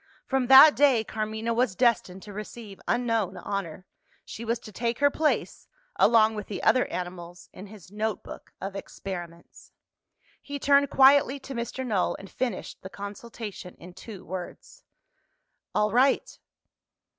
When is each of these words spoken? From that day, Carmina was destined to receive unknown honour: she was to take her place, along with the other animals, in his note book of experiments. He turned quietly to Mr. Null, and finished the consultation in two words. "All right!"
From 0.25 0.47
that 0.47 0.75
day, 0.75 1.03
Carmina 1.03 1.53
was 1.53 1.75
destined 1.75 2.23
to 2.23 2.33
receive 2.33 2.81
unknown 2.87 3.37
honour: 3.37 3.85
she 4.25 4.43
was 4.43 4.57
to 4.61 4.71
take 4.71 4.97
her 4.97 5.11
place, 5.11 5.67
along 5.97 6.33
with 6.33 6.47
the 6.47 6.63
other 6.63 6.87
animals, 6.87 7.49
in 7.53 7.67
his 7.67 7.91
note 7.91 8.23
book 8.23 8.51
of 8.59 8.75
experiments. 8.75 9.71
He 10.41 10.57
turned 10.57 10.89
quietly 10.89 11.39
to 11.41 11.53
Mr. 11.53 11.85
Null, 11.85 12.15
and 12.17 12.31
finished 12.31 12.81
the 12.81 12.89
consultation 12.89 13.75
in 13.75 13.93
two 13.93 14.25
words. 14.25 14.83
"All 15.75 15.91
right!" 15.91 16.39